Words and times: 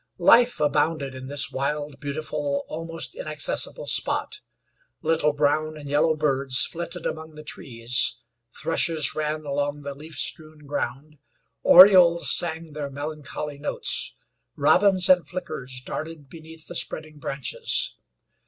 Life 0.17 0.59
abounded 0.59 1.13
in 1.13 1.27
this 1.27 1.51
wild, 1.51 1.99
beautiful, 1.99 2.65
almost 2.67 3.13
inaccessible 3.13 3.85
spot. 3.85 4.39
Little 5.03 5.31
brown 5.31 5.77
and 5.77 5.87
yellow 5.87 6.15
birds 6.15 6.65
flitted 6.65 7.05
among 7.05 7.35
the 7.35 7.43
trees; 7.43 8.17
thrushes 8.51 9.13
ran 9.13 9.45
along 9.45 9.83
the 9.83 9.93
leaf 9.93 10.15
strewn 10.17 10.65
ground; 10.65 11.19
orioles 11.61 12.31
sang 12.31 12.73
their 12.73 12.89
melancholy 12.89 13.59
notes; 13.59 14.15
robins 14.55 15.07
and 15.07 15.27
flickers 15.27 15.79
darted 15.85 16.27
beneath 16.29 16.65
the 16.65 16.75
spreading 16.75 17.19
branches. 17.19 17.95